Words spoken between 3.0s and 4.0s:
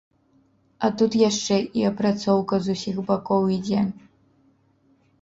бакоў ідзе.